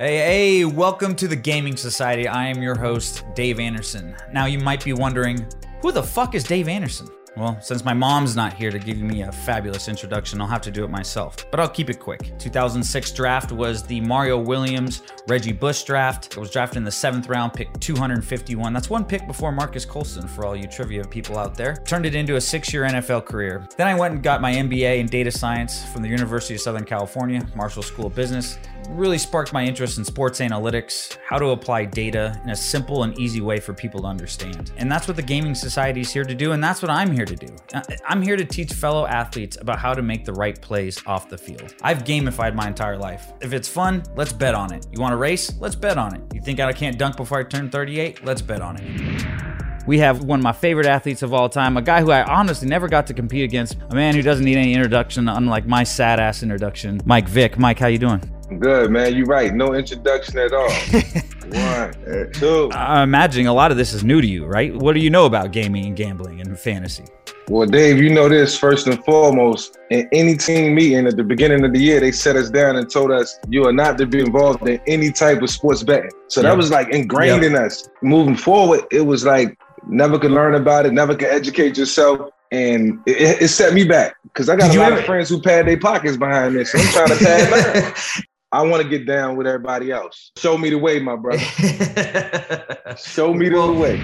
[0.00, 2.26] Hey, hey, welcome to the Gaming Society.
[2.26, 4.16] I am your host, Dave Anderson.
[4.32, 5.46] Now, you might be wondering,
[5.82, 7.06] who the fuck is Dave Anderson?
[7.36, 10.70] Well, since my mom's not here to give me a fabulous introduction, I'll have to
[10.70, 11.48] do it myself.
[11.50, 12.32] But I'll keep it quick.
[12.38, 16.36] 2006 draft was the Mario Williams, Reggie Bush draft.
[16.36, 18.72] I was drafted in the seventh round, pick 251.
[18.72, 21.76] That's one pick before Marques Colston for all you trivia people out there.
[21.84, 23.66] Turned it into a six year NFL career.
[23.76, 26.84] Then I went and got my MBA in data science from the University of Southern
[26.84, 28.58] California, Marshall School of Business.
[28.88, 33.16] Really sparked my interest in sports analytics, how to apply data in a simple and
[33.18, 34.72] easy way for people to understand.
[34.78, 37.19] And that's what the Gaming Society is here to do, and that's what I'm here
[37.24, 37.54] to do.
[37.74, 41.28] Uh, I'm here to teach fellow athletes about how to make the right plays off
[41.28, 41.74] the field.
[41.82, 43.32] I've gamified my entire life.
[43.40, 44.86] If it's fun, let's bet on it.
[44.92, 45.52] You want to race?
[45.58, 46.22] Let's bet on it.
[46.34, 48.24] You think I can't dunk before I turn 38?
[48.24, 49.40] Let's bet on it.
[49.86, 52.68] We have one of my favorite athletes of all time, a guy who I honestly
[52.68, 56.20] never got to compete against, a man who doesn't need any introduction, unlike my sad
[56.20, 57.58] ass introduction, Mike Vick.
[57.58, 58.20] Mike, how you doing?
[58.58, 59.54] Good man, You're right.
[59.54, 60.70] No introduction at all.
[61.50, 62.70] One, uh, two.
[62.72, 64.74] I'm imagining a lot of this is new to you, right?
[64.74, 67.04] What do you know about gaming and gambling and fantasy?
[67.48, 69.76] Well, Dave, you know this first and foremost.
[69.90, 72.88] In any team meeting at the beginning of the year, they set us down and
[72.88, 76.10] told us you are not to be involved in any type of sports betting.
[76.28, 77.88] So that was like ingrained in us.
[78.02, 82.30] Moving forward, it was like never could learn about it, never could educate yourself.
[82.52, 85.28] And it, it set me back because I got Did a lot ever- of friends
[85.28, 86.70] who pad their pockets behind this.
[86.72, 87.92] So I'm trying to pad mine.
[88.52, 90.32] I want to get down with everybody else.
[90.36, 91.38] Show me the way, my brother.
[92.98, 94.00] Show me the way.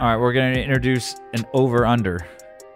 [0.00, 2.26] All right, we're going to introduce an over under.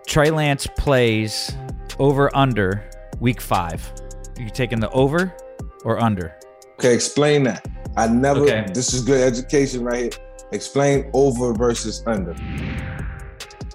[0.07, 1.51] Trey Lance plays
[1.99, 3.91] over under week five.
[4.37, 5.35] Are You taking the over
[5.87, 6.39] or under?
[6.75, 7.67] Okay, explain that.
[7.97, 8.41] I never.
[8.41, 8.67] Okay.
[8.75, 10.25] This is good education right here.
[10.53, 12.37] Explain over versus under.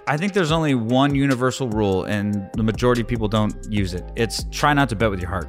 [0.06, 4.04] I think there's only one universal rule, and the majority of people don't use it.
[4.14, 5.48] It's try not to bet with your heart.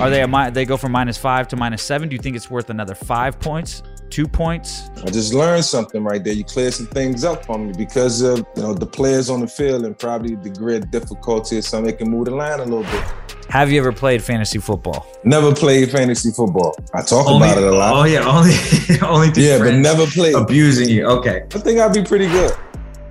[0.00, 2.08] Are they a mi- they go from minus five to minus seven?
[2.08, 4.90] Do you think it's worth another five points, two points?
[5.04, 6.32] I just learned something right there.
[6.32, 9.46] You cleared some things up for me because of you know the players on the
[9.48, 11.90] field and probably the grid difficulty or something.
[11.92, 13.04] They can move the line a little bit.
[13.50, 15.06] Have you ever played fantasy football?
[15.24, 16.76] Never played fantasy football.
[16.94, 17.92] I talk Only, about it a lot.
[17.94, 18.54] Oh yeah, only
[19.02, 20.36] only to yeah, but never played.
[20.36, 21.06] abusing you.
[21.06, 21.42] Okay.
[21.52, 22.52] I think I'd be pretty good.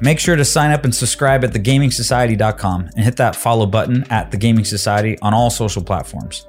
[0.02, 4.31] Make sure to sign up and subscribe at thegamingsociety.com and hit that follow button at
[4.31, 6.47] The Gaming Society on all social platforms.